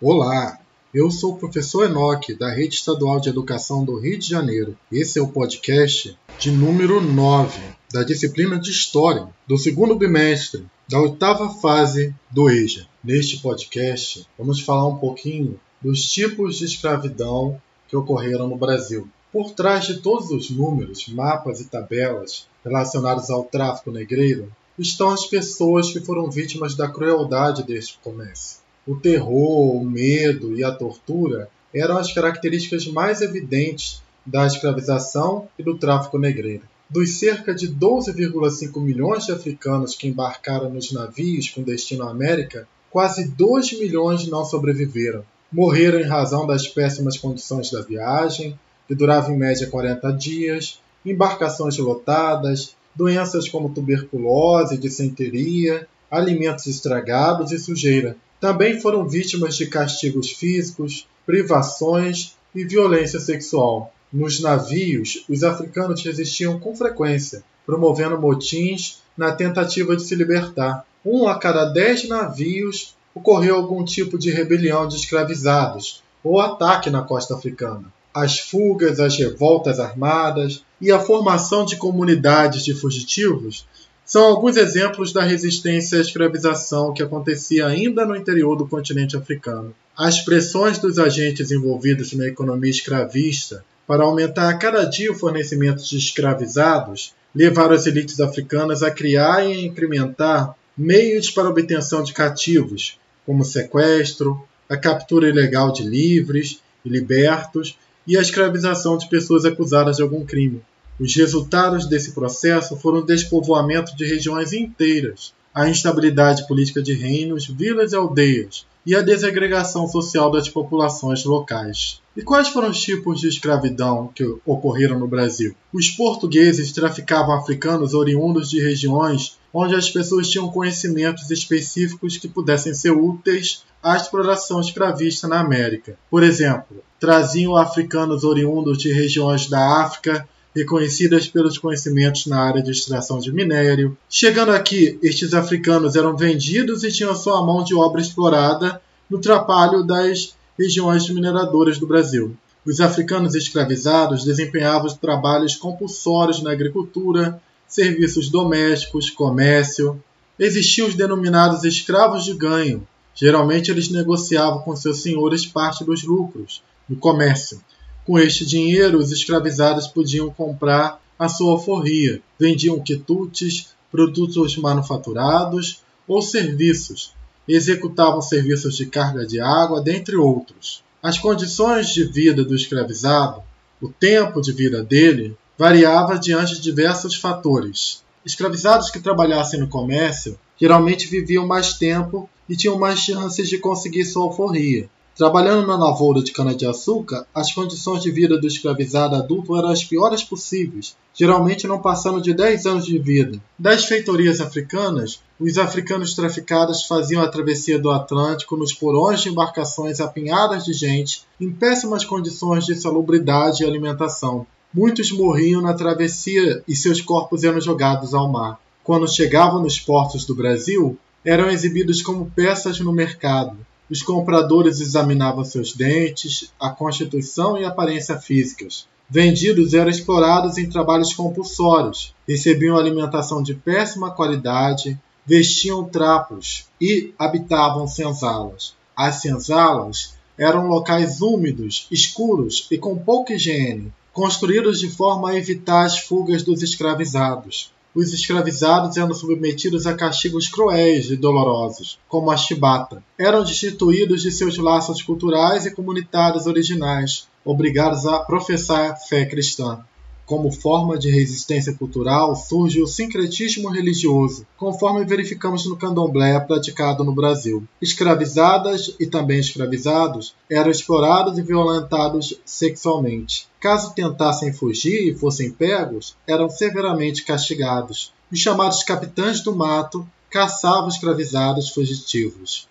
Olá, 0.00 0.60
eu 0.94 1.10
sou 1.10 1.32
o 1.32 1.38
professor 1.38 1.84
Enoque, 1.84 2.32
da 2.32 2.48
Rede 2.48 2.76
Estadual 2.76 3.18
de 3.18 3.30
Educação 3.30 3.84
do 3.84 3.98
Rio 3.98 4.16
de 4.16 4.28
Janeiro. 4.28 4.78
Esse 4.92 5.18
é 5.18 5.22
o 5.22 5.26
podcast 5.26 6.16
de 6.38 6.52
número 6.52 7.00
9 7.00 7.60
da 7.92 8.04
disciplina 8.04 8.60
de 8.60 8.70
História 8.70 9.26
do 9.44 9.58
segundo 9.58 9.96
bimestre 9.96 10.64
da 10.88 11.00
oitava 11.00 11.52
fase 11.52 12.14
do 12.30 12.48
EJA. 12.48 12.86
Neste 13.02 13.38
podcast, 13.38 14.24
vamos 14.38 14.60
falar 14.60 14.86
um 14.86 14.98
pouquinho 14.98 15.58
dos 15.82 16.04
tipos 16.04 16.58
de 16.58 16.66
escravidão 16.66 17.60
que 17.88 17.96
ocorreram 17.96 18.46
no 18.46 18.56
Brasil. 18.56 19.08
Por 19.32 19.50
trás 19.50 19.84
de 19.84 19.96
todos 19.96 20.30
os 20.30 20.48
números, 20.48 21.08
mapas 21.08 21.60
e 21.60 21.64
tabelas 21.64 22.46
relacionados 22.64 23.30
ao 23.30 23.42
tráfico 23.42 23.90
negreiro 23.90 24.48
estão 24.78 25.10
as 25.10 25.26
pessoas 25.26 25.90
que 25.90 25.98
foram 25.98 26.30
vítimas 26.30 26.76
da 26.76 26.88
crueldade 26.88 27.64
deste 27.64 27.98
comércio. 27.98 28.67
O 28.88 28.96
terror, 28.96 29.76
o 29.76 29.84
medo 29.84 30.56
e 30.56 30.64
a 30.64 30.72
tortura 30.72 31.50
eram 31.74 31.98
as 31.98 32.10
características 32.10 32.86
mais 32.86 33.20
evidentes 33.20 34.02
da 34.24 34.46
escravização 34.46 35.46
e 35.58 35.62
do 35.62 35.76
tráfico 35.76 36.18
negreiro. 36.18 36.62
Dos 36.88 37.18
cerca 37.18 37.54
de 37.54 37.68
12,5 37.68 38.80
milhões 38.80 39.26
de 39.26 39.32
africanos 39.32 39.94
que 39.94 40.08
embarcaram 40.08 40.70
nos 40.70 40.90
navios 40.90 41.50
com 41.50 41.62
destino 41.62 42.04
à 42.04 42.10
América, 42.10 42.66
quase 42.90 43.28
2 43.28 43.78
milhões 43.78 44.26
não 44.26 44.42
sobreviveram. 44.42 45.22
Morreram 45.52 46.00
em 46.00 46.08
razão 46.08 46.46
das 46.46 46.66
péssimas 46.66 47.18
condições 47.18 47.70
da 47.70 47.82
viagem, 47.82 48.58
que 48.86 48.94
durava 48.94 49.30
em 49.30 49.36
média 49.36 49.66
40 49.66 50.10
dias, 50.12 50.80
embarcações 51.04 51.76
lotadas, 51.76 52.74
doenças 52.96 53.50
como 53.50 53.68
tuberculose, 53.68 54.78
dissenteria, 54.78 55.86
alimentos 56.10 56.66
estragados 56.66 57.52
e 57.52 57.58
sujeira. 57.58 58.16
Também 58.40 58.80
foram 58.80 59.08
vítimas 59.08 59.56
de 59.56 59.66
castigos 59.66 60.30
físicos, 60.30 61.08
privações 61.26 62.36
e 62.54 62.64
violência 62.64 63.18
sexual. 63.18 63.92
Nos 64.12 64.40
navios, 64.40 65.24
os 65.28 65.42
africanos 65.42 66.02
resistiam 66.02 66.58
com 66.58 66.74
frequência, 66.74 67.42
promovendo 67.66 68.18
motins 68.18 69.02
na 69.16 69.32
tentativa 69.32 69.96
de 69.96 70.02
se 70.02 70.14
libertar. 70.14 70.86
Um 71.04 71.26
a 71.28 71.38
cada 71.38 71.66
dez 71.66 72.08
navios 72.08 72.96
ocorreu 73.14 73.56
algum 73.56 73.84
tipo 73.84 74.18
de 74.18 74.30
rebelião 74.30 74.86
de 74.86 74.96
escravizados 74.96 76.02
ou 76.22 76.40
ataque 76.40 76.90
na 76.90 77.02
costa 77.02 77.34
africana 77.34 77.92
as 78.22 78.40
fugas, 78.40 78.98
as 78.98 79.16
revoltas 79.16 79.78
armadas 79.78 80.64
e 80.80 80.90
a 80.90 80.98
formação 80.98 81.64
de 81.64 81.76
comunidades 81.76 82.64
de 82.64 82.74
fugitivos 82.74 83.66
são 84.08 84.24
alguns 84.24 84.56
exemplos 84.56 85.12
da 85.12 85.22
resistência 85.22 85.98
à 85.98 86.00
escravização 86.00 86.94
que 86.94 87.02
acontecia 87.02 87.66
ainda 87.66 88.06
no 88.06 88.16
interior 88.16 88.56
do 88.56 88.66
continente 88.66 89.18
africano. 89.18 89.74
As 89.94 90.22
pressões 90.22 90.78
dos 90.78 90.98
agentes 90.98 91.50
envolvidos 91.52 92.14
na 92.14 92.26
economia 92.26 92.70
escravista 92.70 93.62
para 93.86 94.04
aumentar 94.04 94.48
a 94.48 94.56
cada 94.56 94.84
dia 94.84 95.12
o 95.12 95.14
fornecimento 95.14 95.84
de 95.84 95.98
escravizados 95.98 97.12
levaram 97.34 97.74
as 97.74 97.86
elites 97.86 98.18
africanas 98.18 98.82
a 98.82 98.90
criar 98.90 99.46
e 99.46 99.52
a 99.52 99.60
implementar 99.60 100.54
meios 100.74 101.30
para 101.30 101.50
obtenção 101.50 102.02
de 102.02 102.14
cativos, 102.14 102.98
como 103.26 103.44
sequestro, 103.44 104.42
a 104.70 104.76
captura 104.78 105.28
ilegal 105.28 105.70
de 105.70 105.82
livres 105.82 106.62
e 106.82 106.88
libertos 106.88 107.78
e 108.06 108.16
a 108.16 108.22
escravização 108.22 108.96
de 108.96 109.06
pessoas 109.06 109.44
acusadas 109.44 109.96
de 109.96 110.02
algum 110.02 110.24
crime. 110.24 110.62
Os 110.98 111.14
resultados 111.14 111.86
desse 111.86 112.12
processo 112.12 112.76
foram 112.76 112.98
o 112.98 113.06
despovoamento 113.06 113.96
de 113.96 114.04
regiões 114.04 114.52
inteiras, 114.52 115.32
a 115.54 115.68
instabilidade 115.68 116.46
política 116.46 116.82
de 116.82 116.92
reinos, 116.92 117.46
vilas 117.46 117.92
e 117.92 117.96
aldeias, 117.96 118.66
e 118.84 118.94
a 118.94 119.02
desagregação 119.02 119.86
social 119.86 120.30
das 120.30 120.48
populações 120.48 121.24
locais. 121.24 122.00
E 122.16 122.22
quais 122.22 122.48
foram 122.48 122.70
os 122.70 122.80
tipos 122.80 123.20
de 123.20 123.28
escravidão 123.28 124.10
que 124.14 124.24
ocorreram 124.46 124.98
no 124.98 125.06
Brasil? 125.06 125.54
Os 125.72 125.90
portugueses 125.90 126.72
traficavam 126.72 127.34
africanos 127.34 127.92
oriundos 127.92 128.48
de 128.48 128.60
regiões 128.60 129.38
onde 129.52 129.74
as 129.74 129.90
pessoas 129.90 130.28
tinham 130.28 130.48
conhecimentos 130.48 131.30
específicos 131.30 132.16
que 132.16 132.28
pudessem 132.28 132.74
ser 132.74 132.92
úteis 132.92 133.62
à 133.82 133.96
exploração 133.96 134.60
escravista 134.60 135.28
na 135.28 135.40
América. 135.40 135.98
Por 136.10 136.22
exemplo, 136.22 136.82
traziam 136.98 137.56
africanos 137.56 138.24
oriundos 138.24 138.78
de 138.78 138.92
regiões 138.92 139.48
da 139.48 139.82
África 139.82 140.28
reconhecidas 140.58 141.28
pelos 141.28 141.56
conhecimentos 141.56 142.26
na 142.26 142.40
área 142.40 142.62
de 142.62 142.70
extração 142.70 143.18
de 143.18 143.32
minério. 143.32 143.96
Chegando 144.10 144.50
aqui, 144.50 144.98
estes 145.02 145.32
africanos 145.32 145.94
eram 145.94 146.16
vendidos 146.16 146.82
e 146.82 146.90
tinham 146.90 147.14
sua 147.14 147.44
mão 147.44 147.62
de 147.62 147.74
obra 147.74 148.00
explorada 148.00 148.80
no 149.08 149.20
trabalho 149.20 149.84
das 149.84 150.36
regiões 150.58 151.08
mineradoras 151.08 151.78
do 151.78 151.86
Brasil. 151.86 152.36
Os 152.66 152.80
africanos 152.80 153.34
escravizados 153.34 154.24
desempenhavam 154.24 154.92
trabalhos 154.96 155.54
compulsórios 155.54 156.42
na 156.42 156.50
agricultura, 156.50 157.40
serviços 157.66 158.28
domésticos, 158.28 159.08
comércio. 159.08 160.02
Existiam 160.38 160.88
os 160.88 160.94
denominados 160.94 161.62
escravos 161.64 162.24
de 162.24 162.34
ganho. 162.34 162.86
Geralmente 163.14 163.70
eles 163.70 163.88
negociavam 163.90 164.60
com 164.60 164.74
seus 164.74 165.02
senhores 165.02 165.46
parte 165.46 165.84
dos 165.84 166.02
lucros 166.02 166.62
no 166.88 166.96
comércio. 166.96 167.60
Com 168.08 168.18
este 168.18 168.46
dinheiro, 168.46 168.96
os 168.96 169.12
escravizados 169.12 169.86
podiam 169.86 170.30
comprar 170.30 170.98
a 171.18 171.28
sua 171.28 171.52
alforria, 171.52 172.22
vendiam 172.40 172.80
quitutes, 172.80 173.74
produtos 173.92 174.56
manufaturados 174.56 175.82
ou 176.06 176.22
serviços, 176.22 177.12
executavam 177.46 178.22
serviços 178.22 178.78
de 178.78 178.86
carga 178.86 179.26
de 179.26 179.38
água, 179.38 179.82
dentre 179.82 180.16
outros. 180.16 180.82
As 181.02 181.18
condições 181.18 181.90
de 181.90 182.02
vida 182.04 182.42
do 182.42 182.56
escravizado, 182.56 183.42
o 183.78 183.90
tempo 183.90 184.40
de 184.40 184.52
vida 184.52 184.82
dele, 184.82 185.36
variava 185.58 186.18
diante 186.18 186.54
de 186.54 186.62
diversos 186.62 187.14
fatores. 187.14 188.02
Escravizados 188.24 188.88
que 188.88 189.00
trabalhassem 189.00 189.60
no 189.60 189.68
comércio 189.68 190.38
geralmente 190.58 191.06
viviam 191.08 191.46
mais 191.46 191.74
tempo 191.74 192.26
e 192.48 192.56
tinham 192.56 192.78
mais 192.78 193.00
chances 193.00 193.50
de 193.50 193.58
conseguir 193.58 194.06
sua 194.06 194.22
alforria. 194.24 194.88
Trabalhando 195.18 195.66
na 195.66 195.76
lavoura 195.76 196.22
de 196.22 196.30
cana-de-açúcar, 196.30 197.26
as 197.34 197.52
condições 197.52 198.04
de 198.04 198.08
vida 198.08 198.38
do 198.38 198.46
escravizado 198.46 199.16
adulto 199.16 199.56
eram 199.56 199.70
as 199.70 199.82
piores 199.82 200.22
possíveis, 200.22 200.96
geralmente 201.12 201.66
não 201.66 201.82
passando 201.82 202.22
de 202.22 202.32
10 202.32 202.66
anos 202.66 202.86
de 202.86 203.00
vida. 203.00 203.42
Das 203.58 203.84
feitorias 203.84 204.40
africanas, 204.40 205.20
os 205.40 205.58
africanos 205.58 206.14
traficados 206.14 206.84
faziam 206.84 207.20
a 207.20 207.26
travessia 207.26 207.80
do 207.80 207.90
Atlântico 207.90 208.56
nos 208.56 208.72
porões 208.72 209.20
de 209.20 209.28
embarcações 209.28 209.98
apinhadas 209.98 210.64
de 210.64 210.72
gente, 210.72 211.24
em 211.40 211.50
péssimas 211.50 212.04
condições 212.04 212.64
de 212.64 212.76
salubridade 212.76 213.64
e 213.64 213.66
alimentação. 213.66 214.46
Muitos 214.72 215.10
morriam 215.10 215.60
na 215.60 215.74
travessia 215.74 216.62
e 216.68 216.76
seus 216.76 217.00
corpos 217.00 217.42
eram 217.42 217.60
jogados 217.60 218.14
ao 218.14 218.30
mar. 218.30 218.60
Quando 218.84 219.12
chegavam 219.12 219.60
nos 219.60 219.80
portos 219.80 220.24
do 220.24 220.36
Brasil, 220.36 220.96
eram 221.24 221.50
exibidos 221.50 222.02
como 222.02 222.30
peças 222.36 222.78
no 222.78 222.92
mercado. 222.92 223.58
Os 223.90 224.02
compradores 224.02 224.80
examinavam 224.80 225.44
seus 225.44 225.72
dentes, 225.72 226.52
a 226.60 226.68
constituição 226.68 227.56
e 227.56 227.64
aparência 227.64 228.18
físicas. 228.18 228.86
Vendidos 229.08 229.72
eram 229.72 229.90
explorados 229.90 230.58
em 230.58 230.68
trabalhos 230.68 231.14
compulsórios, 231.14 232.14
recebiam 232.28 232.76
alimentação 232.76 233.42
de 233.42 233.54
péssima 233.54 234.10
qualidade, 234.10 235.00
vestiam 235.24 235.84
trapos 235.84 236.66
e 236.78 237.14
habitavam 237.18 237.86
senzalas. 237.86 238.74
As 238.94 239.16
senzalas 239.22 240.14
eram 240.36 240.68
locais 240.68 241.22
úmidos, 241.22 241.86
escuros 241.90 242.66
e 242.70 242.76
com 242.76 242.98
pouca 242.98 243.32
higiene, 243.32 243.90
construídos 244.12 244.78
de 244.80 244.90
forma 244.90 245.30
a 245.30 245.36
evitar 245.36 245.86
as 245.86 245.98
fugas 245.98 246.42
dos 246.42 246.62
escravizados 246.62 247.72
os 247.94 248.12
escravizados 248.12 248.96
eram 248.96 249.14
submetidos 249.14 249.86
a 249.86 249.94
castigos 249.94 250.48
cruéis 250.48 251.10
e 251.10 251.16
dolorosos, 251.16 251.98
como 252.08 252.30
a 252.30 252.36
chibata. 252.36 253.02
Eram 253.18 253.42
destituídos 253.42 254.22
de 254.22 254.30
seus 254.30 254.56
laços 254.58 255.02
culturais 255.02 255.66
e 255.66 255.74
comunitários 255.74 256.46
originais, 256.46 257.26
obrigados 257.44 258.06
a 258.06 258.20
professar 258.20 258.96
fé 259.08 259.24
cristã. 259.24 259.84
Como 260.28 260.52
forma 260.52 260.98
de 260.98 261.08
resistência 261.08 261.72
cultural 261.72 262.36
surge 262.36 262.82
o 262.82 262.86
sincretismo 262.86 263.70
religioso, 263.70 264.46
conforme 264.58 265.02
verificamos 265.02 265.64
no 265.64 265.74
candomblé 265.74 266.38
praticado 266.38 267.02
no 267.02 267.14
Brasil. 267.14 267.66
Escravizadas 267.80 268.94
e 269.00 269.06
também 269.06 269.40
escravizados 269.40 270.34
eram 270.50 270.70
explorados 270.70 271.38
e 271.38 271.42
violentados 271.42 272.38
sexualmente. 272.44 273.48
Caso 273.58 273.94
tentassem 273.94 274.52
fugir 274.52 275.08
e 275.08 275.14
fossem 275.14 275.50
pegos, 275.50 276.14
eram 276.26 276.50
severamente 276.50 277.24
castigados. 277.24 278.12
Os 278.30 278.38
chamados 278.38 278.82
capitães 278.82 279.40
do 279.40 279.56
mato 279.56 280.06
caçavam 280.28 280.90
escravizados 280.90 281.70
fugitivos. 281.70 282.68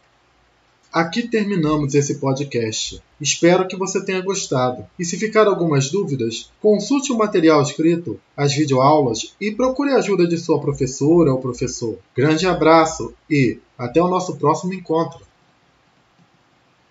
Aqui 0.98 1.28
terminamos 1.28 1.94
esse 1.94 2.16
podcast. 2.16 3.00
Espero 3.22 3.68
que 3.68 3.76
você 3.76 4.04
tenha 4.04 4.20
gostado. 4.20 4.84
E 4.98 5.06
se 5.06 5.16
ficar 5.16 5.46
algumas 5.46 5.92
dúvidas, 5.92 6.50
consulte 6.60 7.12
o 7.12 7.18
material 7.20 7.62
escrito, 7.62 8.20
as 8.36 8.56
videoaulas 8.56 9.36
e 9.40 9.52
procure 9.52 9.92
a 9.92 9.98
ajuda 9.98 10.26
de 10.26 10.40
sua 10.40 10.60
professora 10.60 11.32
ou 11.32 11.40
professor. 11.40 12.00
Grande 12.16 12.48
abraço 12.48 13.14
e 13.30 13.60
até 13.78 14.02
o 14.02 14.08
nosso 14.08 14.38
próximo 14.38 14.74
encontro. 14.74 15.20